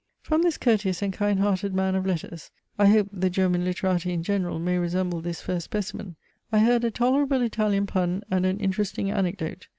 [0.23, 4.23] From this courteous and kind hearted man of letters, (I hope, the German literati in
[4.23, 6.15] general may resemble this first specimen),
[6.51, 9.67] I heard a tolerable Italian pun, and an interesting anecdote.